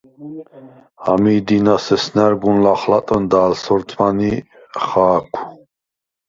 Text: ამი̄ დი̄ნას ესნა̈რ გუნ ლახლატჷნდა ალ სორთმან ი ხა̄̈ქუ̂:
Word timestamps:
ამი̄ 1.11 1.39
დი̄ნას 1.47 1.85
ესნა̈რ 1.95 2.33
გუნ 2.41 2.57
ლახლატჷნდა 2.65 3.37
ალ 3.45 3.53
სორთმან 3.63 4.17
ი 4.29 4.33
ხა̄̈ქუ̂: 4.85 5.43